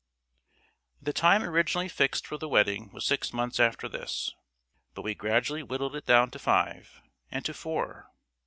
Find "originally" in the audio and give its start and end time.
1.43-1.87